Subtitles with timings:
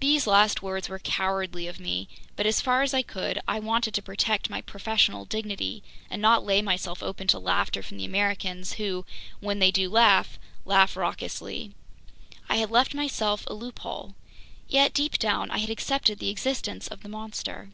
[0.00, 3.94] These last words were cowardly of me; but as far as I could, I wanted
[3.94, 8.72] to protect my professorial dignity and not lay myself open to laughter from the Americans,
[8.72, 9.06] who
[9.38, 11.74] when they do laugh, laugh raucously.
[12.48, 14.16] I had left myself a loophole.
[14.66, 17.70] Yet deep down, I had accepted the existence of "the monster."